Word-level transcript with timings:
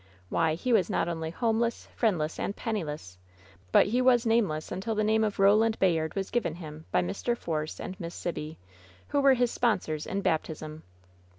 Why, 0.29 0.55
he 0.55 0.73
was 0.73 0.89
not 0.89 1.07
only 1.07 1.29
homeless, 1.29 1.87
friendless 1.95 2.39
and 2.39 2.55
penniless, 2.55 3.19
but 3.71 3.85
he 3.85 4.01
was 4.01 4.25
nameless 4.25 4.71
until 4.71 4.95
the 4.95 5.03
name 5.03 5.23
of 5.23 5.37
Bo 5.37 5.53
land 5.55 5.77
Bayard 5.77 6.15
was 6.15 6.31
given 6.31 6.55
him 6.55 6.85
by 6.91 7.03
Mr. 7.03 7.37
Force 7.37 7.79
and 7.79 7.95
Misr 7.99 8.11
Sibby, 8.11 8.57
who 9.09 9.21
were 9.21 9.35
his 9.35 9.51
sponsors 9.51 10.07
in 10.07 10.21
baptism!" 10.21 10.81